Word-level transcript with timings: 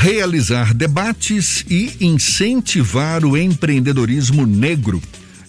realizar 0.00 0.72
debates 0.72 1.62
e 1.68 1.94
incentivar 2.00 3.22
o 3.22 3.36
empreendedorismo 3.36 4.46
negro. 4.46 4.98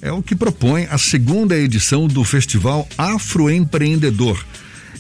É 0.02 0.12
o 0.12 0.22
que 0.22 0.36
propõe 0.36 0.88
a 0.92 0.98
segunda 0.98 1.58
edição 1.58 2.06
do 2.06 2.22
Festival 2.26 2.86
Afroempreendedor. 2.98 4.44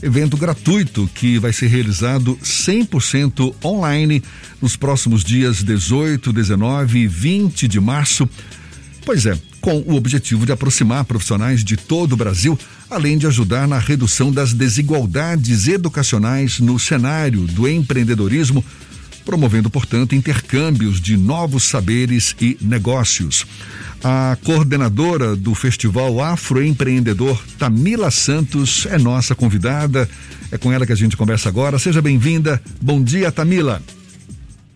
Evento 0.01 0.37
gratuito 0.37 1.09
que 1.13 1.37
vai 1.37 1.51
ser 1.51 1.67
realizado 1.67 2.39
100% 2.41 3.53
online 3.61 4.23
nos 4.61 4.77
próximos 4.77 5.21
dias 5.21 5.61
18, 5.61 6.31
19 6.31 6.99
e 6.99 7.07
20 7.07 7.67
de 7.67 7.79
março. 7.81 8.29
Pois 9.05 9.25
é, 9.25 9.37
com 9.59 9.79
o 9.79 9.95
objetivo 9.95 10.45
de 10.45 10.53
aproximar 10.53 11.03
profissionais 11.03 11.61
de 11.61 11.75
todo 11.75 12.13
o 12.13 12.17
Brasil, 12.17 12.57
além 12.89 13.17
de 13.17 13.27
ajudar 13.27 13.67
na 13.67 13.79
redução 13.79 14.31
das 14.31 14.53
desigualdades 14.53 15.67
educacionais 15.67 16.61
no 16.61 16.79
cenário 16.79 17.41
do 17.47 17.67
empreendedorismo 17.67 18.63
promovendo, 19.25 19.69
portanto, 19.69 20.15
intercâmbios 20.15 20.99
de 20.99 21.17
novos 21.17 21.63
saberes 21.63 22.35
e 22.39 22.57
negócios. 22.61 23.45
A 24.03 24.37
coordenadora 24.43 25.35
do 25.35 25.53
Festival 25.53 26.21
Afroempreendedor, 26.21 27.39
Tamila 27.57 28.09
Santos, 28.09 28.87
é 28.89 28.97
nossa 28.97 29.35
convidada. 29.35 30.09
É 30.51 30.57
com 30.57 30.71
ela 30.71 30.85
que 30.85 30.91
a 30.91 30.95
gente 30.95 31.15
conversa 31.15 31.49
agora. 31.49 31.77
Seja 31.77 32.01
bem-vinda. 32.01 32.61
Bom 32.81 33.01
dia, 33.01 33.31
Tamila. 33.31 33.81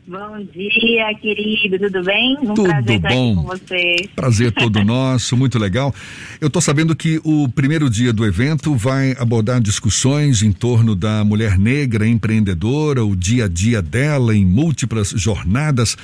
Bom 0.07 0.37
dia, 0.53 1.11
querido, 1.19 1.79
tudo 1.79 2.03
bem? 2.03 2.37
Um 2.39 2.53
tudo 2.53 2.69
prazer 2.69 2.97
estar 2.97 3.09
bom. 3.09 3.35
com 3.37 3.41
vocês. 3.41 4.07
Prazer 4.15 4.51
todo 4.51 4.81
nosso, 4.85 5.35
muito 5.35 5.57
legal. 5.57 5.91
Eu 6.39 6.45
estou 6.45 6.61
sabendo 6.61 6.95
que 6.95 7.19
o 7.23 7.49
primeiro 7.49 7.89
dia 7.89 8.13
do 8.13 8.23
evento 8.23 8.75
vai 8.75 9.15
abordar 9.17 9.59
discussões 9.59 10.43
em 10.43 10.51
torno 10.51 10.95
da 10.95 11.25
mulher 11.25 11.57
negra 11.57 12.07
empreendedora, 12.07 13.03
o 13.03 13.15
dia 13.15 13.45
a 13.45 13.47
dia 13.47 13.81
dela 13.81 14.35
em 14.35 14.45
múltiplas 14.45 15.09
jornadas. 15.09 15.97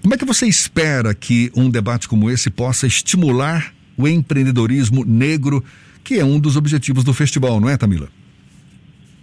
Como 0.00 0.14
é 0.14 0.16
que 0.16 0.24
você 0.24 0.46
espera 0.46 1.12
que 1.12 1.50
um 1.56 1.68
debate 1.68 2.08
como 2.08 2.30
esse 2.30 2.50
possa 2.50 2.86
estimular 2.86 3.74
o 3.96 4.06
empreendedorismo 4.06 5.04
negro, 5.04 5.64
que 6.04 6.14
é 6.14 6.24
um 6.24 6.38
dos 6.38 6.56
objetivos 6.56 7.02
do 7.02 7.12
festival, 7.12 7.60
não 7.60 7.68
é, 7.68 7.76
Tamila? 7.76 8.08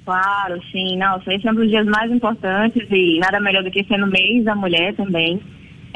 Claro, 0.05 0.61
sim. 0.71 0.97
Não, 0.97 1.17
esse 1.27 1.47
é 1.47 1.51
um 1.51 1.55
dos 1.55 1.67
dias 1.67 1.85
mais 1.87 2.11
importantes 2.11 2.87
e 2.91 3.19
nada 3.19 3.39
melhor 3.39 3.63
do 3.63 3.71
que 3.71 3.83
ser 3.83 3.97
no 3.97 4.07
mês 4.07 4.45
da 4.45 4.55
mulher 4.55 4.93
também. 4.95 5.41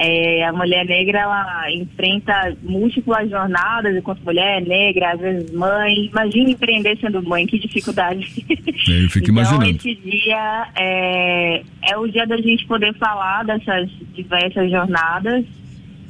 É, 0.01 0.45
a 0.45 0.53
mulher 0.53 0.85
negra, 0.85 1.19
ela 1.19 1.71
enfrenta 1.73 2.55
múltiplas 2.63 3.29
jornadas 3.29 3.93
enquanto 3.95 4.23
mulher 4.23 4.61
negra, 4.61 5.11
às 5.11 5.19
vezes 5.19 5.51
mãe. 5.51 6.05
Imagina 6.05 6.51
empreender 6.51 6.97
sendo 6.99 7.21
mãe, 7.21 7.45
que 7.45 7.59
dificuldade. 7.59 8.25
É, 8.49 9.03
eu 9.03 9.09
fico 9.09 9.29
então, 9.29 9.43
imaginando. 9.43 9.69
esse 9.69 9.95
dia 9.95 10.67
é, 10.75 11.61
é 11.91 11.97
o 11.97 12.07
dia 12.07 12.25
da 12.25 12.37
gente 12.37 12.65
poder 12.65 12.95
falar 12.95 13.43
dessas 13.43 13.89
diversas 14.13 14.71
jornadas, 14.71 15.45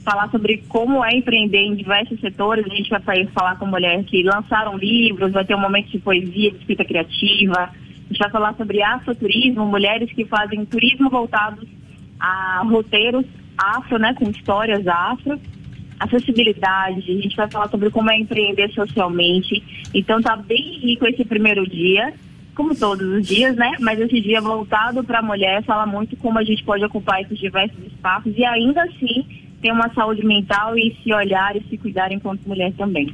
falar 0.06 0.30
sobre 0.30 0.64
como 0.70 1.04
é 1.04 1.18
empreender 1.18 1.64
em 1.64 1.76
diversos 1.76 2.20
setores. 2.22 2.66
A 2.66 2.76
gente 2.76 2.92
vai 2.92 3.26
falar 3.34 3.58
com 3.58 3.66
mulheres 3.66 4.06
que 4.06 4.22
lançaram 4.22 4.78
livros, 4.78 5.34
vai 5.34 5.44
ter 5.44 5.56
um 5.56 5.62
momento 5.62 5.90
de 5.90 5.98
poesia, 5.98 6.52
de 6.52 6.58
escrita 6.58 6.86
criativa, 6.86 7.72
a 8.10 8.14
gente 8.14 8.20
vai 8.20 8.30
falar 8.30 8.56
sobre 8.56 8.82
afroturismo, 8.82 9.66
mulheres 9.66 10.12
que 10.12 10.26
fazem 10.26 10.66
turismo 10.66 11.10
voltados 11.10 11.68
a 12.20 12.64
roteiros 12.66 13.26
afro, 13.58 14.00
né, 14.00 14.14
com 14.14 14.30
histórias 14.30 14.88
afro, 14.88 15.40
acessibilidade, 16.00 17.12
a 17.12 17.22
gente 17.22 17.36
vai 17.36 17.50
falar 17.50 17.70
sobre 17.70 17.90
como 17.92 18.10
é 18.10 18.18
empreender 18.18 18.72
socialmente. 18.72 19.62
Então 19.94 20.22
tá 20.22 20.36
bem 20.36 20.80
rico 20.80 21.06
esse 21.06 21.26
primeiro 21.26 21.68
dia, 21.68 22.14
como 22.56 22.76
todos 22.76 23.08
os 23.08 23.28
dias, 23.28 23.56
né? 23.56 23.74
Mas 23.80 24.00
esse 24.00 24.20
dia 24.22 24.42
voltado 24.42 25.04
para 25.04 25.20
a 25.20 25.22
mulher 25.22 25.64
fala 25.64 25.86
muito 25.86 26.16
como 26.18 26.40
a 26.40 26.44
gente 26.44 26.64
pode 26.64 26.84
ocupar 26.84 27.22
esses 27.22 27.38
diversos 27.38 27.80
espaços 27.86 28.34
e 28.36 28.44
ainda 28.44 28.84
assim 28.84 29.26
ter 29.62 29.72
uma 29.72 29.94
saúde 29.94 30.26
mental 30.26 30.78
e 30.78 30.96
se 31.04 31.14
olhar 31.14 31.56
e 31.56 31.64
se 31.70 31.78
cuidar 31.78 32.12
enquanto 32.12 32.48
mulher 32.48 32.72
também. 32.74 33.14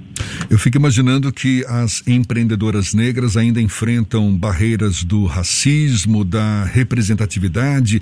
Eu 0.56 0.60
fico 0.60 0.78
imaginando 0.78 1.34
que 1.34 1.66
as 1.68 2.02
empreendedoras 2.08 2.94
negras 2.94 3.36
ainda 3.36 3.60
enfrentam 3.60 4.34
barreiras 4.38 5.04
do 5.04 5.26
racismo, 5.26 6.24
da 6.24 6.64
representatividade. 6.64 8.02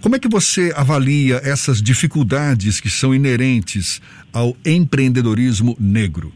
Como 0.00 0.16
é 0.16 0.18
que 0.18 0.26
você 0.26 0.72
avalia 0.74 1.42
essas 1.44 1.82
dificuldades 1.82 2.80
que 2.80 2.88
são 2.88 3.14
inerentes 3.14 4.00
ao 4.32 4.56
empreendedorismo 4.64 5.76
negro? 5.78 6.32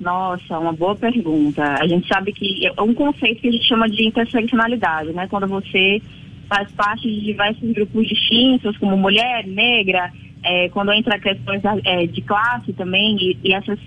Nossa, 0.00 0.58
uma 0.58 0.72
boa 0.72 0.96
pergunta. 0.96 1.62
A 1.80 1.86
gente 1.86 2.08
sabe 2.08 2.32
que 2.32 2.66
é 2.66 2.82
um 2.82 2.94
conceito 2.94 3.40
que 3.40 3.46
a 3.46 3.52
gente 3.52 3.68
chama 3.68 3.88
de 3.88 4.08
interseccionalidade, 4.08 5.12
né? 5.12 5.28
Quando 5.28 5.46
você 5.46 6.02
faz 6.48 6.68
parte 6.72 7.02
de 7.02 7.26
diversos 7.26 7.72
grupos 7.72 8.08
distintos, 8.08 8.76
como 8.78 8.96
mulher, 8.96 9.46
negra, 9.46 10.12
é, 10.42 10.68
quando 10.70 10.92
entra 10.92 11.16
questões 11.16 11.62
é, 11.84 12.08
de 12.08 12.22
classe 12.22 12.72
também, 12.72 13.16
e, 13.20 13.38
e 13.44 13.54
essas 13.54 13.78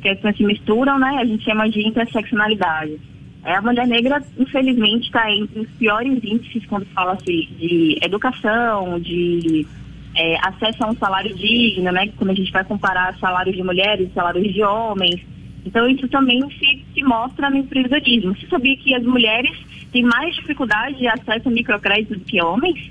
questões 0.00 0.36
se 0.36 0.44
misturam, 0.44 0.98
né? 0.98 1.18
A 1.20 1.24
gente 1.24 1.44
chama 1.44 1.68
de 1.68 1.86
interseccionalidade. 1.86 2.98
É, 3.44 3.54
a 3.54 3.62
mulher 3.62 3.86
negra, 3.86 4.22
infelizmente, 4.38 5.06
está 5.06 5.30
entre 5.30 5.60
os 5.60 5.70
piores 5.72 6.22
índices 6.22 6.66
quando 6.66 6.86
fala-se 6.86 7.46
de 7.58 7.98
educação, 8.02 8.98
de 9.00 9.66
é, 10.14 10.36
acesso 10.46 10.84
a 10.84 10.90
um 10.90 10.96
salário 10.96 11.34
digno, 11.34 11.90
né? 11.92 12.10
Quando 12.16 12.30
a 12.30 12.34
gente 12.34 12.50
vai 12.50 12.64
comparar 12.64 13.16
salários 13.18 13.56
de 13.56 13.62
mulheres, 13.62 14.12
salários 14.12 14.52
de 14.52 14.62
homens. 14.62 15.20
Então, 15.64 15.88
isso 15.88 16.08
também 16.08 16.40
se, 16.50 16.84
se 16.94 17.02
mostra 17.02 17.50
no 17.50 17.58
empreendedorismo. 17.58 18.34
Você 18.36 18.46
sabia 18.48 18.76
que 18.76 18.94
as 18.94 19.02
mulheres 19.02 19.56
têm 19.92 20.02
mais 20.02 20.34
dificuldade 20.34 20.98
de 20.98 21.06
acesso 21.06 21.48
a 21.48 21.50
microcrédito 21.50 22.14
do 22.14 22.24
que 22.24 22.42
homens? 22.42 22.90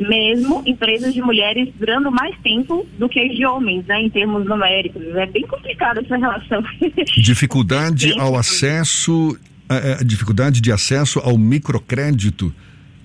Mesmo 0.00 0.62
empresas 0.64 1.12
de 1.12 1.20
mulheres 1.20 1.68
durando 1.78 2.10
mais 2.10 2.34
tempo 2.42 2.86
do 2.98 3.08
que 3.08 3.20
as 3.20 3.34
de 3.34 3.44
homens, 3.44 3.84
né, 3.86 4.00
em 4.00 4.08
termos 4.10 4.46
numéricos. 4.46 5.02
É 5.16 5.26
bem 5.26 5.42
complicada 5.46 6.00
essa 6.00 6.16
relação. 6.16 6.62
Dificuldade 7.16 8.18
ao 8.18 8.36
acesso, 8.36 9.38
a, 9.68 10.00
a, 10.00 10.04
dificuldade 10.04 10.60
de 10.60 10.72
acesso 10.72 11.18
ao 11.20 11.36
microcrédito. 11.36 12.52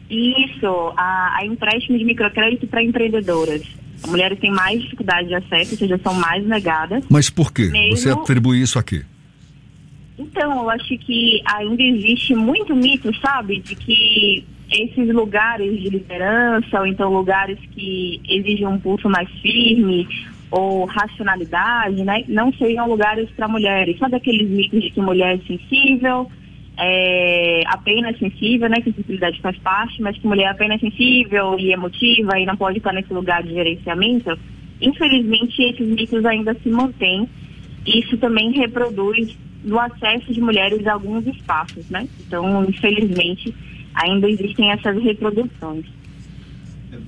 Isso, 0.09 0.93
a, 0.95 1.37
a 1.39 1.45
empréstimo 1.45 1.97
de 1.97 2.05
microcrédito 2.05 2.67
para 2.67 2.83
empreendedoras. 2.83 3.63
As 4.03 4.09
mulheres 4.09 4.39
têm 4.39 4.51
mais 4.51 4.81
dificuldade 4.81 5.27
de 5.27 5.35
acesso, 5.35 5.71
ou 5.71 5.77
seja, 5.77 5.99
são 6.03 6.13
mais 6.13 6.45
negadas. 6.45 7.03
Mas 7.09 7.29
por 7.29 7.51
quê? 7.51 7.65
Mesmo... 7.65 7.97
Você 7.97 8.09
atribui 8.09 8.61
isso 8.61 8.77
a 8.77 8.83
quê? 8.83 9.03
Então, 10.17 10.63
eu 10.63 10.69
acho 10.69 10.97
que 10.99 11.41
ainda 11.45 11.81
existe 11.81 12.33
muito 12.33 12.75
mito, 12.75 13.13
sabe, 13.19 13.59
de 13.59 13.75
que 13.75 14.45
esses 14.71 15.07
lugares 15.13 15.81
de 15.81 15.89
liderança, 15.89 16.79
ou 16.79 16.87
então 16.87 17.11
lugares 17.11 17.59
que 17.71 18.21
exigem 18.27 18.67
um 18.67 18.79
pulso 18.79 19.09
mais 19.09 19.29
firme 19.41 20.07
ou 20.51 20.85
racionalidade, 20.85 22.03
né, 22.03 22.23
não 22.27 22.51
sejam 22.53 22.87
lugares 22.87 23.29
para 23.31 23.47
mulheres. 23.47 23.97
Sabe 23.97 24.15
aqueles 24.15 24.49
mitos 24.49 24.81
de 24.81 24.91
que 24.91 25.01
mulher 25.01 25.35
é 25.35 25.45
sensível, 25.45 26.29
é, 26.77 27.63
apenas 27.67 28.17
sensível, 28.17 28.69
né, 28.69 28.77
que 28.77 28.91
sensibilidade 28.91 29.41
faz 29.41 29.57
parte, 29.57 30.01
mas 30.01 30.17
que 30.17 30.27
mulher 30.27 30.45
é 30.45 30.49
apenas 30.49 30.79
sensível 30.79 31.57
e 31.59 31.71
emotiva 31.71 32.39
e 32.39 32.45
não 32.45 32.55
pode 32.55 32.77
estar 32.77 32.93
nesse 32.93 33.13
lugar 33.13 33.43
de 33.43 33.53
gerenciamento? 33.53 34.37
Infelizmente, 34.81 35.61
esses 35.61 35.87
mitos 35.87 36.25
ainda 36.25 36.53
se 36.55 36.69
mantêm. 36.69 37.27
Isso 37.85 38.17
também 38.17 38.51
reproduz 38.51 39.37
no 39.63 39.79
acesso 39.79 40.33
de 40.33 40.41
mulheres 40.41 40.85
a 40.85 40.93
alguns 40.93 41.25
espaços, 41.27 41.89
né? 41.89 42.07
Então, 42.19 42.65
infelizmente, 42.65 43.53
ainda 43.95 44.29
existem 44.29 44.71
essas 44.71 45.01
reproduções. 45.01 45.85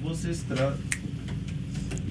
Vocês, 0.02 0.44
tra... 0.44 0.76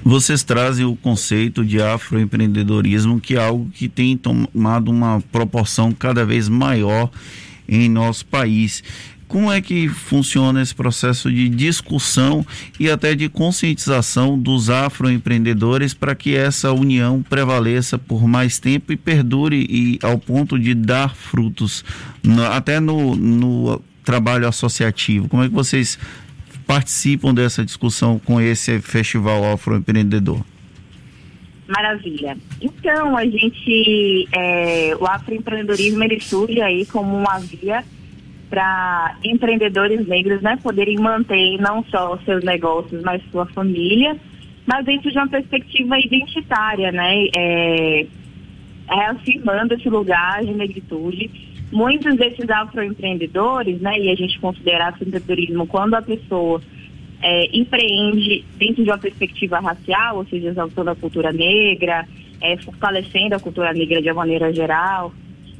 Vocês 0.04 0.44
trazem 0.44 0.84
o 0.84 0.94
conceito 0.94 1.64
de 1.64 1.80
afroempreendedorismo, 1.80 3.20
que 3.20 3.34
é 3.34 3.44
algo 3.44 3.70
que 3.70 3.88
tem 3.88 4.16
tomado 4.16 4.90
uma 4.90 5.20
proporção 5.32 5.92
cada 5.92 6.24
vez 6.24 6.48
maior 6.48 7.10
em 7.68 7.88
nosso 7.88 8.24
país. 8.26 8.84
Como 9.26 9.50
é 9.50 9.60
que 9.60 9.88
funciona 9.88 10.62
esse 10.62 10.72
processo 10.72 11.32
de 11.32 11.48
discussão 11.48 12.46
e 12.78 12.88
até 12.88 13.12
de 13.12 13.28
conscientização 13.28 14.38
dos 14.38 14.70
afroempreendedores 14.70 15.92
para 15.92 16.14
que 16.14 16.36
essa 16.36 16.72
união 16.72 17.24
prevaleça 17.28 17.98
por 17.98 18.28
mais 18.28 18.60
tempo 18.60 18.92
e 18.92 18.96
perdure 18.96 19.66
e 19.68 19.98
ao 20.00 20.16
ponto 20.16 20.56
de 20.56 20.74
dar 20.74 21.16
frutos, 21.16 21.84
até 22.52 22.78
no, 22.78 23.16
no 23.16 23.82
trabalho 24.06 24.46
associativo? 24.48 25.28
Como 25.28 25.42
é 25.42 25.48
que 25.48 25.54
vocês 25.54 25.98
participam 26.66 27.34
dessa 27.34 27.64
discussão 27.64 28.18
com 28.18 28.40
esse 28.40 28.80
Festival 28.80 29.52
Afroempreendedor? 29.52 30.40
Maravilha. 31.68 32.36
Então, 32.62 33.16
a 33.16 33.24
gente, 33.24 34.28
é, 34.32 34.96
o 34.98 35.04
afroempreendedorismo, 35.04 36.02
ele 36.04 36.20
surge 36.20 36.60
aí 36.60 36.86
como 36.86 37.16
uma 37.16 37.40
via 37.40 37.84
para 38.48 39.16
empreendedores 39.24 40.06
negros, 40.06 40.40
né, 40.40 40.56
poderem 40.62 40.96
manter 40.96 41.58
não 41.58 41.84
só 41.90 42.16
seus 42.24 42.44
negócios, 42.44 43.02
mas 43.02 43.20
sua 43.32 43.46
família, 43.46 44.16
mas 44.64 44.84
dentro 44.84 45.10
de 45.10 45.18
uma 45.18 45.26
perspectiva 45.28 45.98
identitária, 45.98 46.92
né, 46.92 47.26
é, 47.36 48.06
reafirmando 48.88 49.74
esse 49.74 49.88
lugar 49.88 50.44
de 50.44 50.52
negritude 50.52 51.55
muitos 51.72 52.16
desses 52.16 52.48
afroempreendedores, 52.48 53.80
né, 53.80 53.98
e 53.98 54.10
a 54.10 54.14
gente 54.14 54.38
considera 54.38 54.88
afroempreendedorismo 54.88 55.66
quando 55.66 55.94
a 55.94 56.02
pessoa 56.02 56.60
é, 57.22 57.56
empreende 57.56 58.44
dentro 58.56 58.84
de 58.84 58.90
uma 58.90 58.98
perspectiva 58.98 59.58
racial, 59.58 60.18
ou 60.18 60.26
seja, 60.26 60.48
exaltando 60.48 60.90
a 60.90 60.96
cultura 60.96 61.32
negra, 61.32 62.06
é, 62.40 62.56
fortalecendo 62.58 63.34
a 63.34 63.40
cultura 63.40 63.72
negra 63.72 64.00
de 64.00 64.08
uma 64.08 64.16
maneira 64.16 64.52
geral. 64.52 65.12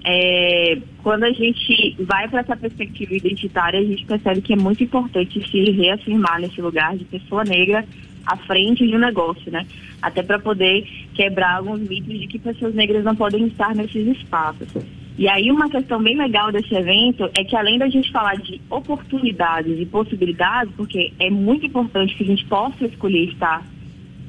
É, 0.05 0.79
quando 1.03 1.25
a 1.25 1.33
gente 1.33 1.97
vai 1.99 2.29
para 2.29 2.41
essa 2.41 2.57
perspectiva 2.57 3.15
identitária, 3.15 3.81
a 3.81 3.85
gente 3.85 4.05
percebe 4.05 4.41
que 4.41 4.53
é 4.53 4.57
muito 4.57 4.85
importante 4.85 5.45
se 5.51 5.71
reafirmar 5.73 6.41
nesse 6.41 6.61
lugar 6.61 6.97
de 6.97 7.05
pessoa 7.05 7.43
negra 7.43 7.85
à 8.25 8.37
frente 8.37 8.87
de 8.87 8.95
um 8.95 9.01
negócio, 9.01 9.51
né? 9.51 9.67
Até 10.01 10.23
para 10.23 10.39
poder 10.39 10.87
quebrar 11.15 11.57
alguns 11.57 11.81
mitos 11.81 12.21
de 12.21 12.27
que 12.29 12.39
pessoas 12.39 12.75
negras 12.75 13.03
não 13.03 13.17
podem 13.17 13.47
estar 13.47 13.75
nesses 13.75 14.07
espaços. 14.07 14.69
E 15.19 15.29
aí 15.29 15.51
uma 15.51 15.71
questão 15.71 16.03
bem 16.03 16.17
legal 16.17 16.53
desse 16.53 16.75
evento 16.75 17.31
é 17.35 17.43
que 17.43 17.57
além 17.57 17.79
da 17.79 17.89
gente 17.89 18.13
falar 18.13 18.37
de 18.37 18.61
oportunidades 18.69 19.81
e 19.81 19.87
possibilidades, 19.87 20.73
porque 20.77 21.13
é 21.19 21.31
muito 21.31 21.65
importante 21.65 22.15
que 22.15 22.23
a 22.23 22.27
gente 22.27 22.45
possa 22.45 22.85
escolher 22.85 23.31
estar 23.31 23.67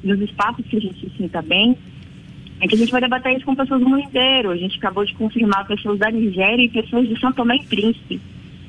nos 0.02 0.18
espaços 0.20 0.64
que 0.66 0.76
a 0.76 0.80
gente 0.80 0.98
se 0.98 1.16
sinta 1.16 1.42
bem, 1.42 1.76
é 2.60 2.66
que 2.66 2.74
a 2.74 2.78
gente 2.78 2.90
vai 2.90 3.00
debater 3.00 3.36
isso 3.36 3.44
com 3.44 3.54
pessoas 3.54 3.80
do 3.80 3.88
mundo 3.88 4.00
inteiro. 4.00 4.50
A 4.50 4.56
gente 4.56 4.78
acabou 4.78 5.04
de 5.04 5.14
confirmar 5.14 5.66
pessoas 5.66 5.98
da 5.98 6.10
Nigéria 6.10 6.64
e 6.64 6.68
pessoas 6.68 7.06
de 7.06 7.20
São 7.20 7.32
Tomé 7.32 7.56
e 7.56 7.64
Príncipe. 7.64 8.20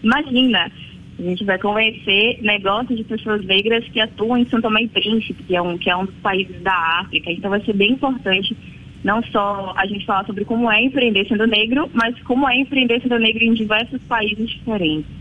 Imagina, 0.04 0.70
a 1.18 1.22
gente 1.22 1.44
vai 1.44 1.58
conhecer 1.58 2.40
negócios 2.42 2.98
de 2.98 3.04
pessoas 3.04 3.44
negras 3.46 3.86
que 3.86 4.00
atuam 4.00 4.38
em 4.38 4.46
São 4.46 4.62
Tomé 4.62 4.84
e 4.84 4.88
Príncipe, 4.90 5.44
que 5.44 5.56
é 5.56 5.62
um, 5.62 5.78
que 5.78 5.90
é 5.90 5.96
um 5.96 6.06
dos 6.06 6.16
países 6.16 6.62
da 6.62 7.00
África. 7.00 7.32
Então 7.32 7.50
vai 7.50 7.62
ser 7.62 7.74
bem 7.74 7.94
importante 7.94 8.56
não 9.04 9.24
só 9.24 9.74
a 9.78 9.86
gente 9.86 10.06
falar 10.06 10.26
sobre 10.26 10.46
como 10.46 10.72
é 10.72 10.82
empreender 10.84 11.28
sendo 11.28 11.48
negro, 11.48 11.90
mas 11.94 12.20
como 12.24 12.48
é 12.50 12.58
empreender 12.58 13.02
sendo 13.02 13.18
negro 13.18 13.44
em 13.44 13.54
diversos 13.54 14.02
países 14.04 14.50
diferentes. 14.50 15.20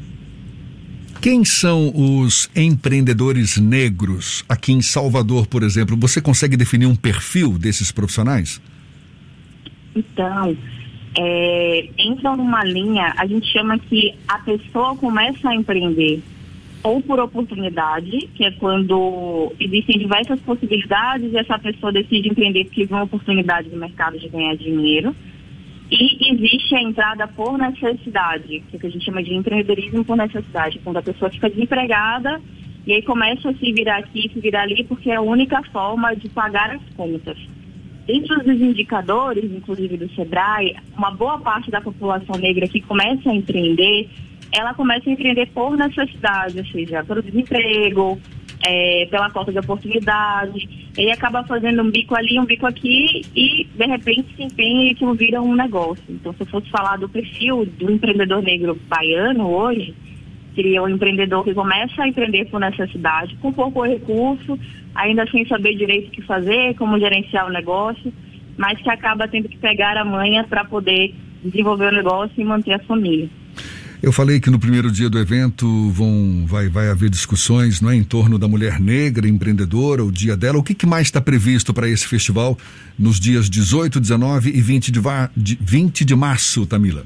Quem 1.21 1.45
são 1.45 1.93
os 1.95 2.49
empreendedores 2.55 3.57
negros 3.59 4.45
aqui 4.49 4.73
em 4.73 4.81
Salvador, 4.81 5.47
por 5.49 5.63
exemplo? 5.65 5.97
Você 5.97 6.21
consegue 6.21 6.57
definir 6.57 6.87
um 6.87 6.95
perfil 6.95 7.59
desses 7.59 7.91
profissionais? 7.91 8.61
Então, 9.97 10.57
é, 11.17 11.89
entra 11.99 12.37
numa 12.37 12.63
linha, 12.63 13.13
a 13.17 13.27
gente 13.27 13.51
chama 13.53 13.79
que 13.79 14.15
a 14.29 14.39
pessoa 14.39 14.95
começa 14.97 15.49
a 15.49 15.55
empreender 15.57 16.23
ou 16.83 17.03
por 17.03 17.19
oportunidade, 17.19 18.29
que 18.35 18.45
é 18.45 18.51
quando 18.53 19.53
existem 19.59 19.99
diversas 19.99 20.41
possibilidades 20.41 21.33
e 21.33 21.37
essa 21.37 21.59
pessoa 21.59 21.93
decide 21.93 22.29
empreender 22.29 22.65
porque 22.65 22.87
viu 22.87 22.97
uma 22.97 23.05
oportunidade 23.05 23.69
no 23.69 23.79
mercado 23.79 24.19
de 24.19 24.29
ganhar 24.29 24.57
dinheiro. 24.57 25.15
E 25.91 26.33
existe 26.33 26.75
a 26.77 26.83
entrada 26.83 27.27
por 27.29 27.57
necessidade, 27.57 28.63
que, 28.69 28.77
é 28.77 28.79
que 28.79 28.87
a 28.87 28.91
gente 28.91 29.05
chama 29.05 29.23
de 29.23 29.35
empreendedorismo 29.35 30.05
por 30.05 30.17
necessidade, 30.17 30.79
quando 30.85 30.99
a 30.99 31.03
pessoa 31.03 31.31
fica 31.31 31.49
desempregada 31.49 32.41
e 32.87 32.93
aí 32.93 33.03
começa 33.03 33.51
a 33.51 33.55
se 33.55 33.73
virar 33.73 33.99
aqui, 33.99 34.31
se 34.33 34.41
virar 34.41 34.63
ali, 34.63 34.85
porque 34.85 35.11
é 35.11 35.17
a 35.17 35.21
única 35.21 35.63
forma 35.65 36.15
de 36.15 36.29
pagar 36.29 36.71
as 36.71 36.83
contas. 36.95 37.37
Dentro 38.07 38.39
dos 38.43 38.61
indicadores, 38.61 39.45
inclusive 39.45 39.99
do 39.99 40.09
SEBRAE, 40.15 40.77
uma 40.97 41.11
boa 41.11 41.39
parte 41.39 41.71
da 41.71 41.81
população 41.81 42.39
negra 42.39 42.67
que 42.67 42.81
começa 42.81 43.29
a 43.29 43.35
empreender 43.35 44.09
ela 44.53 44.75
começa 44.75 45.09
a 45.09 45.13
empreender 45.13 45.47
por 45.47 45.77
necessidade, 45.77 46.59
ou 46.59 46.67
seja, 46.67 47.05
pelo 47.05 47.23
desemprego, 47.23 48.19
é, 48.67 49.07
pela 49.11 49.31
falta 49.31 49.53
de 49.53 49.59
oportunidade. 49.59 50.91
Ele 50.97 51.11
acaba 51.13 51.45
fazendo 51.45 51.83
um 51.83 51.91
bico 51.91 52.15
ali, 52.15 52.39
um 52.39 52.45
bico 52.45 52.67
aqui 52.67 53.23
e, 53.35 53.65
de 53.65 53.87
repente, 53.87 54.35
se 54.35 54.43
empenha 54.43 54.89
e 54.89 54.91
aquilo 54.91 55.15
vira 55.15 55.41
um 55.41 55.55
negócio. 55.55 56.05
Então, 56.09 56.33
se 56.33 56.41
eu 56.41 56.47
fosse 56.47 56.69
falar 56.71 56.97
do 56.97 57.09
perfil 57.09 57.67
do 57.67 57.91
empreendedor 57.91 58.43
negro 58.43 58.79
baiano 58.89 59.49
hoje, 59.49 59.95
seria 60.55 60.83
um 60.83 60.89
empreendedor 60.89 61.45
que 61.45 61.55
começa 61.55 62.03
a 62.03 62.09
empreender 62.09 62.47
por 62.47 62.59
necessidade, 62.59 63.37
com 63.37 63.53
pouco 63.53 63.85
recurso, 63.85 64.59
ainda 64.95 65.25
sem 65.31 65.47
saber 65.47 65.77
direito 65.77 66.09
o 66.09 66.11
que 66.11 66.23
fazer, 66.23 66.75
como 66.75 66.99
gerenciar 66.99 67.47
o 67.47 67.53
negócio, 67.53 68.13
mas 68.57 68.81
que 68.81 68.91
acaba 68.91 69.29
tendo 69.29 69.49
que 69.49 69.57
pegar 69.57 69.97
a 69.97 70.05
manha 70.05 70.43
para 70.43 70.65
poder 70.65 71.15
desenvolver 71.45 71.93
o 71.93 71.97
negócio 71.97 72.35
e 72.37 72.45
manter 72.45 72.73
a 72.73 72.79
família. 72.81 73.29
Eu 74.01 74.13
falei 74.13 74.39
que 74.39 74.49
no 74.49 74.61
primeiro 74.61 74.93
dia 74.93 75.11
do 75.11 75.19
evento 75.19 75.67
vão, 75.91 76.45
vai, 76.47 76.69
vai 76.69 76.89
haver 76.89 77.11
discussões 77.11 77.81
não 77.81 77.91
é, 77.91 77.97
em 77.97 78.05
torno 78.05 78.39
da 78.39 78.47
mulher 78.47 78.79
negra 78.79 79.27
empreendedora, 79.27 80.05
o 80.05 80.13
dia 80.13 80.37
dela. 80.37 80.57
O 80.57 80.63
que, 80.63 80.73
que 80.73 80.87
mais 80.87 81.09
está 81.09 81.21
previsto 81.21 81.75
para 81.75 81.89
esse 81.89 82.07
festival 82.07 82.57
nos 82.97 83.19
dias 83.19 83.51
18, 83.51 83.99
19 83.99 84.51
e 84.51 84.61
20 84.61 84.93
de, 84.93 85.01
de, 85.37 85.59
20 85.61 86.05
de 86.05 86.15
março, 86.15 86.65
Tamila? 86.65 87.05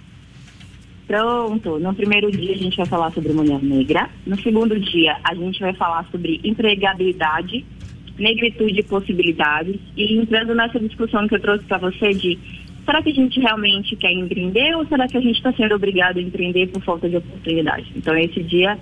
Pronto. 1.07 1.79
No 1.79 1.95
primeiro 1.95 2.31
dia 2.31 2.55
a 2.55 2.59
gente 2.59 2.77
vai 2.77 2.87
falar 2.87 3.11
sobre 3.13 3.33
mulher 3.33 3.63
negra. 3.63 4.11
No 4.27 4.39
segundo 4.43 4.79
dia 4.79 5.17
a 5.25 5.35
gente 5.35 5.61
vai 5.61 5.73
falar 5.73 6.07
sobre 6.11 6.43
empregabilidade, 6.45 7.65
negritude 8.19 8.81
e 8.81 8.83
possibilidades. 8.83 9.77
E 9.97 10.19
entrando 10.19 10.55
nessa 10.55 10.79
discussão 10.79 11.27
que 11.27 11.37
eu 11.37 11.41
trouxe 11.41 11.65
para 11.65 11.79
você 11.79 12.13
de 12.13 12.39
será 12.85 13.03
que 13.03 13.11
a 13.11 13.15
gente 13.15 13.41
realmente 13.41 13.97
quer 13.97 14.13
empreender 14.13 14.75
ou 14.77 14.87
será 14.87 15.07
que 15.07 15.17
a 15.17 15.21
gente 15.21 15.37
está 15.37 15.53
sendo 15.53 15.75
obrigado 15.75 16.19
a 16.19 16.23
empreender 16.23 16.69
por 16.69 16.83
falta 16.83 17.09
de 17.09 17.17
oportunidade? 17.17 17.87
Então, 17.97 18.17
esse 18.17 18.43
dia 18.43 18.79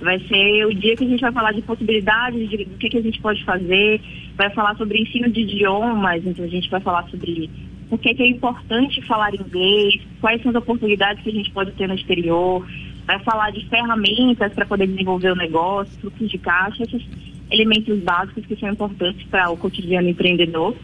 vai 0.00 0.18
ser 0.20 0.66
o 0.66 0.74
dia 0.74 0.96
que 0.96 1.04
a 1.04 1.08
gente 1.08 1.20
vai 1.20 1.32
falar 1.32 1.52
de 1.52 1.62
possibilidades, 1.62 2.48
de, 2.48 2.64
do 2.64 2.76
que, 2.76 2.88
que 2.88 2.98
a 2.98 3.02
gente 3.02 3.20
pode 3.20 3.42
fazer, 3.44 4.00
vai 4.36 4.50
falar 4.50 4.76
sobre 4.76 5.00
ensino 5.00 5.30
de 5.30 5.40
idiomas, 5.40 6.24
então 6.26 6.44
a 6.44 6.48
gente 6.48 6.68
vai 6.68 6.80
falar 6.80 7.08
sobre 7.08 7.48
por 7.88 7.98
que, 7.98 8.14
que 8.14 8.22
é 8.22 8.26
importante 8.26 9.00
falar 9.02 9.34
inglês, 9.34 10.00
quais 10.20 10.42
são 10.42 10.50
as 10.50 10.56
oportunidades 10.56 11.22
que 11.22 11.30
a 11.30 11.32
gente 11.32 11.50
pode 11.50 11.72
ter 11.72 11.86
no 11.86 11.94
exterior, 11.94 12.66
vai 13.06 13.18
falar 13.20 13.50
de 13.52 13.64
ferramentas 13.68 14.52
para 14.52 14.66
poder 14.66 14.88
desenvolver 14.88 15.32
o 15.32 15.36
negócio, 15.36 15.98
fluxos 16.00 16.28
de 16.28 16.38
caixa, 16.38 16.82
esses 16.82 17.02
elementos 17.50 17.98
básicos 18.00 18.44
que 18.44 18.56
são 18.56 18.70
importantes 18.70 19.24
para 19.28 19.48
o 19.50 19.56
cotidiano 19.56 20.08
empreendedor. 20.08 20.74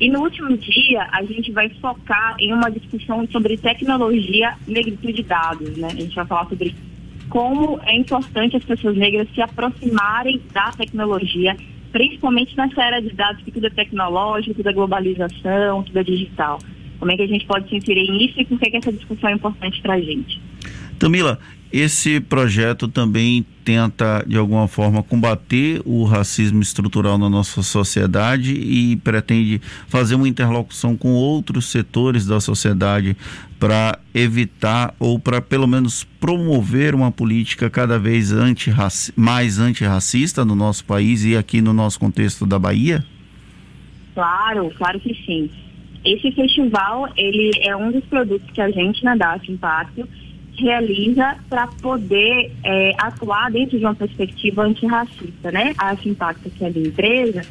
E 0.00 0.08
no 0.08 0.20
último 0.20 0.56
dia, 0.56 1.06
a 1.12 1.22
gente 1.24 1.52
vai 1.52 1.68
focar 1.78 2.34
em 2.38 2.54
uma 2.54 2.70
discussão 2.70 3.28
sobre 3.30 3.58
tecnologia, 3.58 4.56
negritude 4.66 5.12
de 5.12 5.22
dados, 5.22 5.76
né? 5.76 5.88
A 5.88 5.94
gente 5.94 6.14
vai 6.14 6.26
falar 6.26 6.48
sobre 6.48 6.74
como 7.28 7.78
é 7.84 7.94
importante 7.94 8.56
as 8.56 8.64
pessoas 8.64 8.96
negras 8.96 9.28
se 9.34 9.42
aproximarem 9.42 10.40
da 10.54 10.72
tecnologia, 10.72 11.54
principalmente 11.92 12.56
nessa 12.56 12.82
era 12.82 13.00
de 13.00 13.10
dados 13.10 13.42
que 13.44 13.50
tudo 13.50 13.66
é 13.66 13.70
tecnológico, 13.70 14.54
tudo 14.54 14.70
é 14.70 14.72
globalização, 14.72 15.82
tudo 15.82 15.98
é 15.98 16.02
digital. 16.02 16.58
Como 16.98 17.12
é 17.12 17.16
que 17.16 17.22
a 17.22 17.28
gente 17.28 17.46
pode 17.46 17.68
se 17.68 17.76
inserir 17.76 18.10
nisso 18.10 18.40
e 18.40 18.44
por 18.46 18.58
que, 18.58 18.70
que 18.70 18.76
essa 18.78 18.92
discussão 18.92 19.28
é 19.28 19.34
importante 19.34 19.82
para 19.82 19.94
a 19.94 20.00
gente? 20.00 20.40
Tamila, 20.98 21.38
esse 21.72 22.20
projeto 22.20 22.88
também 22.88 23.46
tenta, 23.64 24.24
de 24.26 24.36
alguma 24.36 24.66
forma, 24.66 25.04
combater 25.04 25.80
o 25.84 26.02
racismo 26.02 26.60
estrutural 26.60 27.16
na 27.16 27.30
nossa 27.30 27.62
sociedade 27.62 28.52
e 28.52 28.96
pretende 28.96 29.60
fazer 29.86 30.16
uma 30.16 30.28
interlocução 30.28 30.96
com 30.96 31.12
outros 31.12 31.66
setores 31.66 32.26
da 32.26 32.40
sociedade 32.40 33.16
para 33.60 33.98
evitar 34.12 34.94
ou 34.98 35.18
para, 35.18 35.40
pelo 35.40 35.68
menos, 35.68 36.02
promover 36.18 36.92
uma 36.94 37.12
política 37.12 37.70
cada 37.70 37.98
vez 37.98 38.32
anti 38.32 38.72
mais 39.14 39.60
antirracista 39.60 40.44
no 40.44 40.56
nosso 40.56 40.84
país 40.84 41.24
e 41.24 41.36
aqui 41.36 41.60
no 41.60 41.72
nosso 41.72 42.00
contexto 42.00 42.44
da 42.44 42.58
Bahia? 42.58 43.04
Claro, 44.14 44.72
claro 44.76 44.98
que 44.98 45.14
sim. 45.24 45.48
Esse 46.04 46.32
festival, 46.32 47.08
ele 47.16 47.50
é 47.60 47.76
um 47.76 47.92
dos 47.92 48.04
produtos 48.06 48.50
que 48.50 48.60
a 48.60 48.70
gente 48.70 49.04
na 49.04 49.14
DAF 49.14 49.52
Impacto 49.52 50.08
realiza 50.60 51.36
para 51.48 51.66
poder 51.66 52.52
é, 52.62 52.94
atuar 52.98 53.50
dentro 53.50 53.78
de 53.78 53.84
uma 53.84 53.94
perspectiva 53.94 54.62
antirracista, 54.62 55.50
né? 55.50 55.74
A 55.78 55.94
Impacto, 56.04 56.50
que 56.50 56.64
é 56.64 56.68
empresa, 56.68 57.42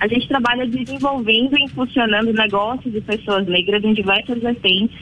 a 0.00 0.08
gente 0.08 0.28
trabalha 0.28 0.66
desenvolvendo 0.66 1.56
e 1.56 1.64
impulsionando 1.64 2.32
negócios 2.32 2.92
de 2.92 3.00
pessoas 3.00 3.46
negras 3.46 3.84
em 3.84 3.94
diversas 3.94 4.38
vertentes, 4.40 4.98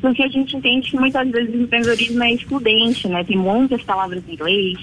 porque 0.00 0.22
a 0.22 0.28
gente 0.28 0.56
entende 0.56 0.90
que 0.90 0.98
muitas 0.98 1.28
vezes 1.30 1.54
o 1.54 1.62
empreendedorismo 1.62 2.22
é 2.24 2.32
excludente, 2.32 3.08
né? 3.08 3.22
Tem 3.24 3.36
muitas 3.36 3.82
palavras 3.82 4.22
em 4.26 4.32
inglês, 4.32 4.78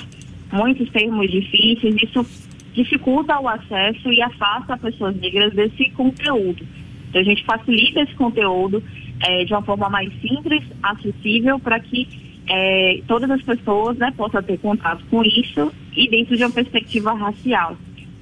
muitos 0.52 0.90
termos 0.92 1.30
difíceis, 1.30 1.96
isso 2.02 2.26
dificulta 2.74 3.40
o 3.40 3.50
acesso 3.50 4.14
e 4.14 4.22
afasta 4.22 4.78
pessoas 4.78 5.16
negras 5.16 5.54
desse 5.54 5.90
conteúdo. 5.92 6.64
Então 7.10 7.22
a 7.22 7.24
gente 7.24 7.44
facilita 7.44 8.02
esse 8.02 8.14
conteúdo 8.14 8.84
é, 9.22 9.44
de 9.44 9.54
uma 9.54 9.62
forma 9.62 9.90
mais 9.90 10.12
simples, 10.22 10.64
acessível, 10.82 11.60
para 11.60 11.80
que 11.80 12.08
é, 12.50 13.02
todas 13.08 13.30
as 13.30 13.42
pessoas 13.42 13.98
né, 13.98 14.14
possam 14.16 14.42
ter 14.42 14.58
contato 14.60 15.04
com 15.10 15.24
isso 15.24 15.72
e 15.96 16.10
dentro 16.10 16.38
de 16.38 16.44
uma 16.44 16.52
perspectiva 16.52 17.14
racial. 17.14 17.78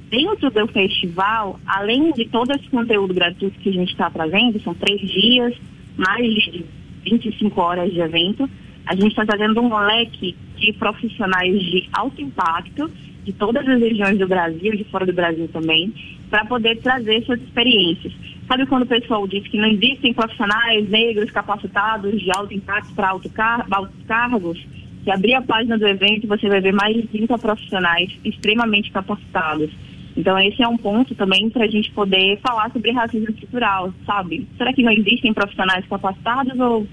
Dentro 0.10 0.50
do 0.50 0.68
festival, 0.68 1.60
além 1.66 2.12
de 2.14 2.26
todo 2.26 2.52
esse 2.52 2.68
conteúdo 2.70 3.14
gratuito 3.14 3.60
que 3.60 3.70
a 3.70 3.74
gente 3.74 3.92
está 3.92 4.10
trazendo, 4.10 4.60
são 4.62 4.74
três 4.74 5.02
dias, 5.02 5.56
mais 5.98 6.26
de 6.26 6.66
25 7.04 7.62
horas 7.62 7.92
de 7.92 8.00
evento, 8.00 8.50
a 8.86 8.96
gente 8.96 9.10
está 9.10 9.26
trazendo 9.26 9.62
um 9.62 9.78
leque 9.78 10.36
de 10.58 10.74
profissionais 10.74 11.60
de 11.62 11.90
alto 11.94 12.22
impacto 12.22 12.90
de 13.24 13.34
todas 13.34 13.68
as 13.68 13.80
regiões 13.80 14.18
do 14.20 14.28
Brasil, 14.28 14.76
de 14.76 14.84
fora 14.86 15.06
do 15.06 15.14
Brasil 15.14 15.50
também, 15.52 15.94
para 16.30 16.46
poder 16.46 16.78
trazer 16.78 17.24
suas 17.24 17.42
experiências. 17.42 18.14
Sabe 18.48 18.66
quando 18.68 18.84
o 18.84 18.88
pessoal 18.88 19.28
diz 19.28 19.48
que 19.48 19.58
não 19.58 19.68
existem 19.68 20.14
profissionais 20.14 20.88
negros 20.90 21.32
capacitados 21.32 22.22
de 22.22 22.32
alto 22.32 22.54
impacto 22.54 22.94
para 22.94 23.10
alto 23.10 23.30
car 23.30 23.66
altos 23.72 24.06
cargos? 24.08 24.64
Se 25.04 25.12
abrir 25.12 25.34
a 25.34 25.42
página 25.42 25.78
do 25.78 25.88
evento, 25.88 26.28
você 26.28 26.48
vai 26.48 26.62
ver 26.62 26.74
mais 26.74 26.96
de 26.96 27.08
30 27.08 27.38
profissionais 27.40 28.12
extremamente 28.24 28.92
capacitados. 28.92 29.72
Então, 30.16 30.38
esse 30.40 30.64
é 30.64 30.68
um 30.68 30.78
ponto 30.78 31.14
também 31.16 31.50
para 31.50 31.66
a 31.66 31.68
gente 31.68 31.92
poder 31.92 32.40
falar 32.40 32.72
sobre 32.72 32.92
racismo 32.92 33.30
estrutural, 33.30 33.94
sabe? 34.06 34.48
Será 34.58 34.72
que 34.72 34.82
não 34.82 34.92
existem 34.92 35.34
profissionais 35.34 35.86
capacitados 35.88 36.58
ou 36.60 36.88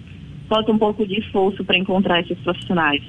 falta 0.49 0.73
um 0.73 0.79
pouco 0.79 1.07
de 1.07 1.21
esforço 1.21 1.65
para 1.65 1.79
encontrar 1.79 2.21
esses 2.21 2.39
profissionais? 2.39 3.03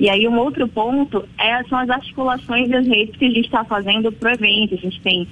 E 0.00 0.08
aí, 0.08 0.26
um 0.26 0.38
outro 0.38 0.66
ponto 0.66 1.24
é, 1.38 1.62
são 1.64 1.78
as 1.78 1.88
articulações 1.88 2.68
das 2.68 2.86
redes 2.86 3.14
que 3.16 3.24
a 3.24 3.30
gente 3.30 3.44
está 3.44 3.64
fazendo 3.64 4.10
para 4.10 4.30
o 4.30 4.34
evento. 4.34 4.74
A 4.74 4.78
gente 4.78 5.00
tem 5.00 5.28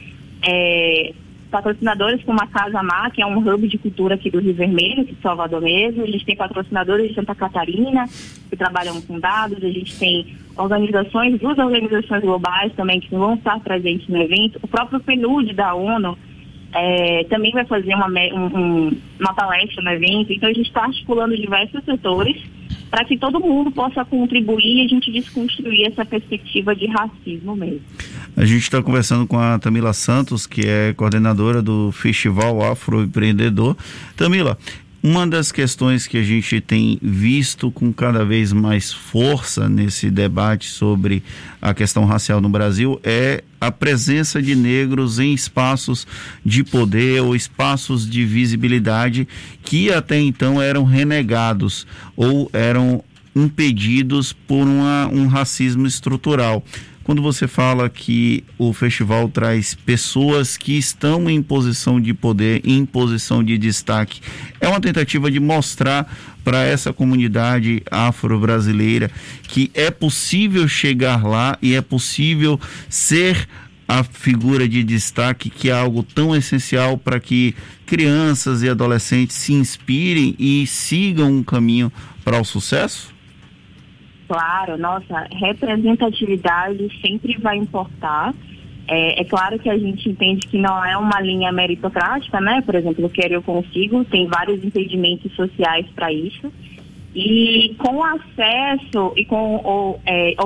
é, 0.47 1.13
patrocinadores 1.51 2.23
como 2.23 2.41
a 2.41 2.47
Casa 2.47 2.83
Mar, 2.83 3.11
que 3.11 3.21
é 3.21 3.27
um 3.27 3.39
hub 3.39 3.67
de 3.67 3.79
cultura 3.79 4.15
aqui 4.15 4.31
do 4.31 4.39
Rio 4.39 4.55
Vermelho, 4.55 5.05
de 5.05 5.17
Salvador 5.21 5.61
mesmo. 5.61 6.05
A 6.05 6.07
gente 6.07 6.25
tem 6.25 6.37
patrocinadores 6.37 7.09
de 7.09 7.15
Santa 7.15 7.35
Catarina, 7.35 8.07
que 8.49 8.57
trabalham 8.57 9.01
com 9.03 9.19
dados. 9.19 9.63
A 9.63 9.69
gente 9.69 9.99
tem 9.99 10.37
organizações, 10.57 11.41
duas 11.41 11.59
organizações 11.59 12.23
globais 12.23 12.73
também, 12.75 13.01
que 13.01 13.11
vão 13.11 13.35
estar 13.35 13.59
presentes 13.61 14.09
no 14.09 14.23
evento. 14.23 14.61
O 14.63 14.69
próprio 14.69 15.01
PNUD 15.01 15.53
da 15.53 15.75
ONU 15.75 16.17
é, 16.73 17.25
também 17.25 17.53
vai 17.53 17.65
fazer 17.65 17.95
uma, 17.95 18.09
um, 18.09 18.97
uma 19.19 19.35
palestra 19.35 19.83
no 19.83 19.91
evento. 19.91 20.33
Então, 20.33 20.49
a 20.49 20.53
gente 20.53 20.67
está 20.67 20.85
articulando 20.85 21.37
diversos 21.37 21.85
setores 21.85 22.37
para 22.91 23.05
que 23.05 23.17
todo 23.17 23.39
mundo 23.39 23.71
possa 23.71 24.05
contribuir 24.05 24.83
e 24.83 24.85
a 24.85 24.89
gente 24.89 25.12
desconstruir 25.12 25.87
essa 25.87 26.05
perspectiva 26.05 26.75
de 26.75 26.87
racismo 26.87 27.55
mesmo. 27.57 27.81
A 28.37 28.45
gente 28.45 28.62
está 28.62 28.83
conversando 28.83 29.27
com 29.27 29.39
a 29.39 29.59
Tamila 29.59 29.93
Santos, 29.93 30.47
que 30.47 30.62
é 30.67 30.93
coordenadora 30.95 31.62
do 31.62 31.93
Festival 31.93 32.62
Afroempreendedor. 32.62 33.77
Tamila, 34.17 34.59
uma 35.02 35.26
das 35.26 35.50
questões 35.50 36.07
que 36.07 36.19
a 36.19 36.23
gente 36.23 36.61
tem 36.61 36.99
visto 37.00 37.71
com 37.71 37.90
cada 37.90 38.23
vez 38.25 38.52
mais 38.52 38.92
força 38.92 39.69
nesse 39.69 40.11
debate 40.11 40.69
sobre 40.69 41.23
a 41.61 41.73
questão 41.73 42.04
racial 42.04 42.40
no 42.40 42.50
Brasil 42.50 43.00
é 43.02 43.42
a 43.59 43.71
presença 43.71 44.42
de 44.42 44.54
negros 44.54 45.19
em 45.19 45.33
espaços 45.33 46.07
de 46.45 46.62
poder 46.62 47.23
ou 47.23 47.35
espaços 47.35 48.09
de 48.09 48.26
visibilidade 48.26 49.26
que 49.62 49.90
até 49.90 50.21
então 50.21 50.61
eram 50.61 50.85
renegados 50.85 51.87
ou 52.14 52.50
eram 52.52 53.02
impedidos 53.35 54.35
por 54.35 54.66
uma, 54.66 55.09
um 55.09 55.28
racismo 55.28 55.87
estrutural 55.87 56.62
quando 57.11 57.23
você 57.23 57.49
fala 57.49 57.90
que 57.90 58.45
o 58.57 58.73
festival 58.73 59.29
traz 59.29 59.75
pessoas 59.75 60.57
que 60.57 60.79
estão 60.79 61.29
em 61.29 61.43
posição 61.43 62.00
de 62.00 62.14
poder, 62.14 62.61
em 62.64 62.87
posição 62.87 63.43
de 63.43 63.59
destaque, 63.59 64.21
é 64.61 64.69
uma 64.69 64.81
tentativa 64.81 65.29
de 65.29 65.40
mostrar 65.40 66.07
para 66.45 66.62
essa 66.62 66.93
comunidade 66.93 67.83
afro-brasileira 67.90 69.11
que 69.43 69.73
é 69.75 69.90
possível 69.90 70.69
chegar 70.69 71.26
lá 71.26 71.59
e 71.61 71.75
é 71.75 71.83
possível 71.83 72.61
ser 72.88 73.49
a 73.88 74.05
figura 74.05 74.69
de 74.69 74.85
destaque, 74.85 75.50
que 75.50 75.69
é 75.69 75.73
algo 75.73 76.05
tão 76.05 76.37
essencial 76.37 76.97
para 76.97 77.19
que 77.19 77.57
crianças 77.87 78.62
e 78.62 78.69
adolescentes 78.69 79.35
se 79.35 79.52
inspirem 79.52 80.37
e 80.38 80.64
sigam 80.64 81.38
um 81.38 81.43
caminho 81.43 81.93
para 82.25 82.40
o 82.40 82.45
sucesso? 82.45 83.12
Claro, 84.31 84.79
nossa, 84.79 85.27
representatividade 85.33 86.89
sempre 87.01 87.37
vai 87.37 87.57
importar. 87.57 88.33
É, 88.87 89.21
é, 89.21 89.25
claro 89.25 89.59
que 89.59 89.69
a 89.69 89.77
gente 89.77 90.09
entende 90.09 90.47
que 90.47 90.57
não 90.57 90.85
é 90.85 90.97
uma 90.97 91.21
linha 91.21 91.51
meritocrática, 91.51 92.41
né? 92.41 92.63
Por 92.65 92.77
exemplo, 92.77 93.05
o 93.07 93.11
Quero 93.11 93.35
Eu 93.35 93.43
Consigo 93.43 94.05
tem 94.05 94.29
vários 94.29 94.63
impedimentos 94.63 95.35
sociais 95.35 95.85
para 95.97 96.13
isso. 96.13 96.53
E 97.13 97.75
com 97.77 98.05
acesso 98.05 99.13
e 99.17 99.25
com 99.25 99.57
o, 99.57 99.99
é, 100.07 100.37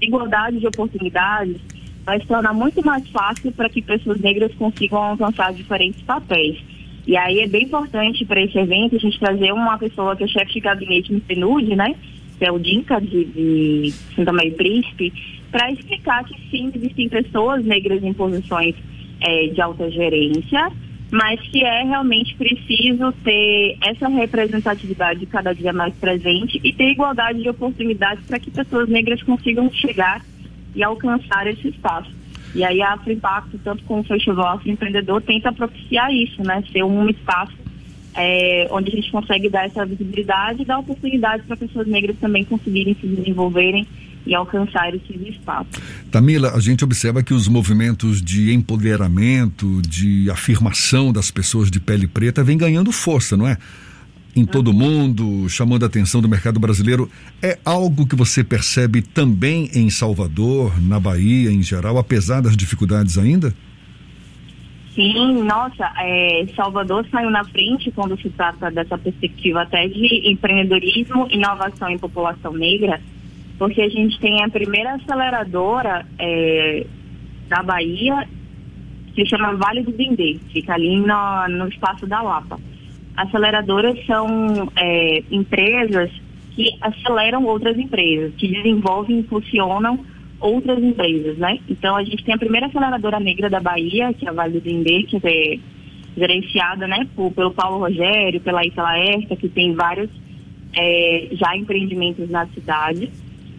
igualdade 0.00 0.58
de 0.58 0.66
oportunidades, 0.66 1.60
vai 2.02 2.18
se 2.20 2.26
tornar 2.26 2.54
muito 2.54 2.82
mais 2.82 3.06
fácil 3.10 3.52
para 3.52 3.68
que 3.68 3.82
pessoas 3.82 4.20
negras 4.22 4.54
consigam 4.54 5.02
alcançar 5.02 5.52
diferentes 5.52 6.00
papéis. 6.00 6.58
E 7.06 7.14
aí 7.14 7.40
é 7.40 7.46
bem 7.46 7.64
importante 7.64 8.24
para 8.24 8.40
esse 8.40 8.56
evento 8.56 8.96
a 8.96 8.98
gente 8.98 9.20
trazer 9.20 9.52
uma 9.52 9.76
pessoa 9.76 10.16
que 10.16 10.24
é 10.24 10.28
chefe 10.28 10.54
de 10.54 10.60
gabinete 10.60 11.12
no 11.12 11.20
PNUD, 11.20 11.76
né? 11.76 11.94
Que 12.38 12.44
é 12.44 12.52
o 12.52 12.58
DINCA 12.58 13.00
de, 13.00 13.24
de 13.24 13.92
Santa 14.14 14.32
Maria 14.32 14.52
Príncipe, 14.52 15.12
para 15.50 15.70
explicar 15.70 16.24
que 16.24 16.34
sim, 16.50 16.70
existem 16.74 17.08
pessoas 17.08 17.64
negras 17.64 18.02
em 18.02 18.12
posições 18.12 18.74
é, 19.20 19.46
de 19.48 19.60
alta 19.60 19.90
gerência, 19.90 20.70
mas 21.10 21.40
que 21.40 21.62
é 21.62 21.84
realmente 21.84 22.34
preciso 22.34 23.12
ter 23.22 23.76
essa 23.82 24.08
representatividade 24.08 25.24
cada 25.26 25.54
dia 25.54 25.72
mais 25.72 25.94
presente 25.94 26.60
e 26.64 26.72
ter 26.72 26.90
igualdade 26.90 27.40
de 27.40 27.48
oportunidades 27.48 28.24
para 28.26 28.38
que 28.38 28.50
pessoas 28.50 28.88
negras 28.88 29.22
consigam 29.22 29.70
chegar 29.72 30.24
e 30.74 30.82
alcançar 30.82 31.46
esse 31.46 31.68
espaço. 31.68 32.10
E 32.54 32.64
aí 32.64 32.82
a 32.82 32.94
Afro 32.94 33.12
Impacto, 33.12 33.58
tanto 33.62 33.84
com 33.84 34.00
o 34.00 34.04
Festival 34.04 34.54
Afro 34.54 34.70
Empreendedor, 34.70 35.22
tenta 35.22 35.52
propiciar 35.52 36.12
isso, 36.12 36.42
né? 36.42 36.62
Ser 36.72 36.84
um 36.84 37.08
espaço 37.08 37.63
é, 38.16 38.68
onde 38.70 38.90
a 38.90 38.94
gente 38.94 39.10
consegue 39.10 39.48
dar 39.48 39.66
essa 39.66 39.84
visibilidade 39.84 40.62
e 40.62 40.64
dar 40.64 40.78
oportunidade 40.78 41.42
para 41.44 41.56
pessoas 41.56 41.86
negras 41.86 42.16
também 42.20 42.44
conseguirem 42.44 42.96
se 43.00 43.06
desenvolverem 43.06 43.86
e 44.26 44.34
alcançar 44.34 44.94
esses 44.94 45.20
espaços. 45.28 45.82
Tamila, 46.10 46.52
a 46.54 46.60
gente 46.60 46.82
observa 46.84 47.22
que 47.22 47.34
os 47.34 47.46
movimentos 47.48 48.22
de 48.22 48.52
empoderamento, 48.52 49.82
de 49.82 50.30
afirmação 50.30 51.12
das 51.12 51.30
pessoas 51.30 51.70
de 51.70 51.78
pele 51.78 52.06
preta 52.06 52.42
vem 52.42 52.56
ganhando 52.56 52.90
força, 52.90 53.36
não 53.36 53.46
é? 53.46 53.58
Em 54.36 54.44
todo 54.44 54.68
o 54.68 54.74
mundo, 54.74 55.48
chamando 55.48 55.84
a 55.84 55.86
atenção 55.86 56.20
do 56.20 56.28
mercado 56.28 56.58
brasileiro. 56.58 57.08
É 57.40 57.58
algo 57.64 58.06
que 58.06 58.16
você 58.16 58.42
percebe 58.42 59.00
também 59.00 59.70
em 59.74 59.88
Salvador, 59.90 60.80
na 60.82 60.98
Bahia 60.98 61.52
em 61.52 61.62
geral, 61.62 61.98
apesar 61.98 62.40
das 62.40 62.56
dificuldades 62.56 63.16
ainda? 63.16 63.54
Sim, 64.94 65.42
nossa, 65.42 65.92
é, 65.98 66.46
Salvador 66.54 67.04
saiu 67.10 67.28
na 67.28 67.42
frente 67.44 67.90
quando 67.90 68.16
se 68.20 68.30
trata 68.30 68.70
dessa 68.70 68.96
perspectiva 68.96 69.62
até 69.62 69.88
de 69.88 70.30
empreendedorismo, 70.30 71.26
inovação 71.30 71.90
em 71.90 71.98
população 71.98 72.52
negra, 72.52 73.00
porque 73.58 73.82
a 73.82 73.88
gente 73.88 74.20
tem 74.20 74.44
a 74.44 74.48
primeira 74.48 74.94
aceleradora 74.94 76.06
é, 76.16 76.86
da 77.48 77.60
Bahia, 77.64 78.28
que 79.12 79.22
se 79.22 79.30
chama 79.30 79.54
Vale 79.54 79.82
do 79.82 79.90
Dendê, 79.90 80.38
fica 80.52 80.74
ali 80.74 80.96
no, 80.96 81.48
no 81.48 81.68
espaço 81.68 82.06
da 82.06 82.22
Lapa. 82.22 82.60
Aceleradoras 83.16 83.98
são 84.06 84.70
é, 84.76 85.24
empresas 85.28 86.10
que 86.52 86.70
aceleram 86.80 87.44
outras 87.44 87.76
empresas, 87.76 88.32
que 88.36 88.46
desenvolvem 88.46 89.24
funcionam 89.24 89.98
outras 90.44 90.82
empresas, 90.82 91.38
né? 91.38 91.58
Então 91.68 91.96
a 91.96 92.04
gente 92.04 92.22
tem 92.22 92.34
a 92.34 92.38
primeira 92.38 92.66
aceleradora 92.66 93.18
negra 93.18 93.48
da 93.48 93.60
Bahia, 93.60 94.12
que 94.12 94.26
é 94.26 94.28
a 94.28 94.32
Vale 94.32 94.52
do 94.52 94.60
Dendê, 94.60 95.04
que 95.04 95.16
é 95.16 95.58
gerenciada, 96.16 96.86
né, 96.86 97.08
por, 97.16 97.32
pelo 97.32 97.50
Paulo 97.50 97.78
Rogério, 97.78 98.40
pela 98.40 98.64
Isa 98.64 98.82
Laerta, 98.82 99.34
que 99.34 99.48
tem 99.48 99.74
vários 99.74 100.08
é, 100.76 101.28
já 101.32 101.56
empreendimentos 101.56 102.30
na 102.30 102.46
cidade. 102.48 103.10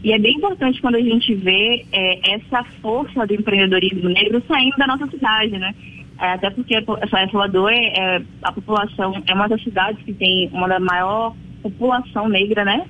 E 0.03 0.13
é 0.13 0.19
bem 0.19 0.35
importante 0.35 0.79
quando 0.79 0.95
a 0.95 1.01
gente 1.01 1.33
vê 1.33 1.83
é, 1.91 2.35
essa 2.35 2.63
força 2.81 3.25
do 3.25 3.33
empreendedorismo 3.33 4.07
negro 4.07 4.41
saindo 4.47 4.77
da 4.77 4.87
nossa 4.87 5.07
cidade, 5.07 5.57
né? 5.57 5.73
É, 6.19 6.33
até 6.33 6.49
porque 6.51 6.75
Salvador 7.09 7.71
é, 7.73 7.87
é, 7.87 8.21
a 8.43 8.51
população 8.51 9.21
é 9.27 9.33
uma 9.33 9.47
das 9.47 9.61
cidades 9.63 10.01
que 10.03 10.13
tem 10.13 10.49
uma 10.53 10.67
da 10.67 10.79
maior 10.79 11.35
população 11.63 12.29
negra, 12.29 12.63
né? 12.63 12.85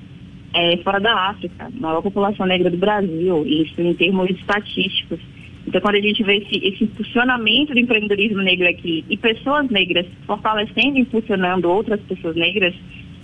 É, 0.55 0.77
fora 0.77 1.01
da 1.01 1.13
África, 1.31 1.69
maior 1.73 2.01
população 2.01 2.45
negra 2.45 2.71
do 2.71 2.77
Brasil, 2.77 3.45
isso 3.45 3.79
em 3.81 3.93
termos 3.93 4.29
estatísticos. 4.29 5.19
Então, 5.67 5.81
quando 5.81 5.95
a 5.95 6.01
gente 6.01 6.23
vê 6.23 6.37
esse, 6.37 6.65
esse 6.65 6.83
impulsionamento 6.85 7.73
do 7.73 7.79
empreendedorismo 7.79 8.41
negro 8.41 8.69
aqui 8.69 9.03
e 9.09 9.17
pessoas 9.17 9.69
negras 9.69 10.05
fortalecendo 10.25 10.97
e 10.97 11.01
impulsionando 11.01 11.69
outras 11.69 11.99
pessoas 12.01 12.37
negras, 12.37 12.73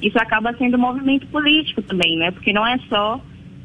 isso 0.02 0.18
acaba 0.18 0.54
sendo 0.58 0.76
um 0.76 0.82
movimento 0.82 1.26
político 1.28 1.82
também, 1.84 2.18
né? 2.18 2.32
Porque 2.32 2.52
não 2.52 2.68
é 2.68 2.78
só 2.90 3.22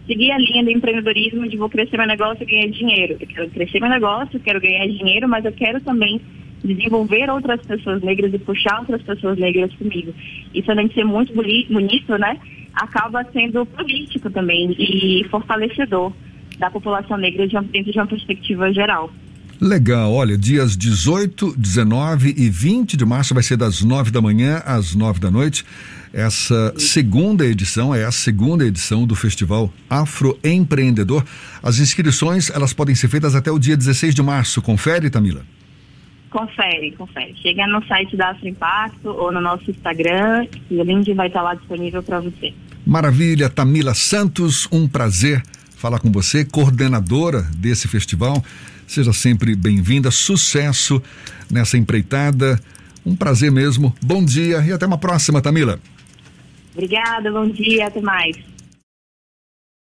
seguir 0.06 0.30
a 0.30 0.38
linha 0.38 0.62
do 0.62 0.70
empreendedorismo 0.70 1.48
de 1.48 1.56
vou 1.56 1.68
crescer 1.68 1.96
meu 1.96 2.06
negócio 2.06 2.44
e 2.44 2.46
ganhar 2.46 2.68
dinheiro. 2.68 3.16
Eu 3.18 3.26
quero 3.26 3.50
crescer 3.50 3.80
meu 3.80 3.90
negócio, 3.90 4.38
quero 4.38 4.60
ganhar 4.60 4.86
dinheiro, 4.86 5.28
mas 5.28 5.44
eu 5.44 5.52
quero 5.52 5.80
também 5.80 6.20
desenvolver 6.62 7.28
outras 7.30 7.60
pessoas 7.62 8.00
negras 8.02 8.32
e 8.32 8.38
puxar 8.38 8.78
outras 8.80 9.02
pessoas 9.02 9.38
negras 9.38 9.74
comigo. 9.74 10.14
Isso 10.54 10.70
além 10.70 10.86
de 10.86 10.94
ser 10.94 11.04
muito 11.04 11.34
bonito, 11.34 12.16
né? 12.18 12.38
Acaba 12.76 13.24
sendo 13.32 13.64
político 13.64 14.30
também 14.30 14.76
e 14.78 15.24
fortalecedor 15.30 16.12
da 16.58 16.70
população 16.70 17.16
negra 17.16 17.46
dentro 17.46 17.92
de 17.92 17.98
uma 17.98 18.06
perspectiva 18.06 18.72
geral. 18.72 19.10
Legal, 19.58 20.12
olha, 20.12 20.36
dias 20.36 20.76
18, 20.76 21.54
19 21.56 22.34
e 22.36 22.50
20 22.50 22.94
de 22.94 23.06
março 23.06 23.32
vai 23.32 23.42
ser 23.42 23.56
das 23.56 23.82
9 23.82 24.10
da 24.10 24.20
manhã 24.20 24.62
às 24.66 24.94
9 24.94 25.18
da 25.18 25.30
noite. 25.30 25.64
Essa 26.12 26.74
segunda 26.76 27.44
edição 27.46 27.94
é 27.94 28.04
a 28.04 28.12
segunda 28.12 28.66
edição 28.66 29.06
do 29.06 29.14
Festival 29.14 29.72
Afroempreendedor. 29.88 31.24
As 31.62 31.78
inscrições, 31.78 32.50
elas 32.50 32.74
podem 32.74 32.94
ser 32.94 33.08
feitas 33.08 33.34
até 33.34 33.50
o 33.50 33.58
dia 33.58 33.76
16 33.76 34.14
de 34.14 34.22
março. 34.22 34.60
Confere, 34.60 35.08
Tamila? 35.08 35.42
Confere, 36.28 36.92
confere. 36.92 37.34
Chega 37.36 37.66
no 37.66 37.82
site 37.86 38.14
da 38.14 38.30
Afro 38.32 38.46
Impacto 38.46 39.08
ou 39.08 39.32
no 39.32 39.40
nosso 39.40 39.70
Instagram 39.70 40.46
e 40.70 40.76
o 40.76 40.82
link 40.82 41.10
vai 41.14 41.28
estar 41.28 41.40
lá 41.40 41.54
disponível 41.54 42.02
para 42.02 42.20
você. 42.20 42.52
Maravilha, 42.86 43.50
Tamila 43.50 43.94
Santos, 43.94 44.68
um 44.70 44.86
prazer 44.86 45.42
falar 45.76 45.98
com 45.98 46.08
você, 46.08 46.44
coordenadora 46.44 47.42
desse 47.56 47.88
festival. 47.88 48.44
Seja 48.86 49.12
sempre 49.12 49.56
bem-vinda, 49.56 50.12
sucesso 50.12 51.02
nessa 51.50 51.76
empreitada. 51.76 52.60
Um 53.04 53.16
prazer 53.16 53.50
mesmo. 53.50 53.92
Bom 54.00 54.24
dia 54.24 54.64
e 54.64 54.72
até 54.72 54.86
uma 54.86 54.98
próxima, 54.98 55.42
Tamila. 55.42 55.80
Obrigada, 56.74 57.32
bom 57.32 57.48
dia, 57.48 57.88
até 57.88 58.00
mais. 58.00 58.36